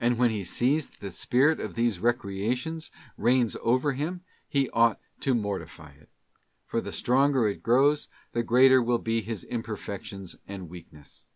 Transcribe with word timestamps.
And 0.00 0.18
when 0.18 0.30
he 0.30 0.42
sees 0.42 0.90
that 0.90 0.98
the 0.98 1.12
spirit 1.12 1.60
of 1.60 1.74
these 1.76 2.00
recreations 2.00 2.90
reigns 3.16 3.56
over 3.62 3.92
him, 3.92 4.22
he 4.48 4.68
ought 4.70 4.98
to 5.20 5.36
mortify 5.36 5.92
it; 5.92 6.08
for 6.66 6.80
the 6.80 6.90
stronger 6.90 7.46
it 7.46 7.62
grows, 7.62 8.08
the 8.32 8.42
greater 8.42 8.82
will 8.82 8.98
be 8.98 9.20
his 9.20 9.44
imperfections 9.44 10.34
and 10.48 10.68
weakness. 10.68 11.26